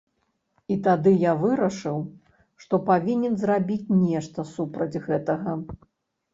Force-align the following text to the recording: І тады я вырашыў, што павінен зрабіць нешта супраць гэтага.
І 0.75 0.77
тады 0.87 1.11
я 1.23 1.33
вырашыў, 1.43 1.99
што 2.65 2.81
павінен 2.89 3.37
зрабіць 3.45 3.93
нешта 4.03 4.49
супраць 4.57 5.01
гэтага. 5.09 5.51